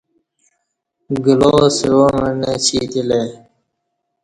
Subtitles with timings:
[1.25, 3.31] گلاو سعامع نہ چی تِلہ ای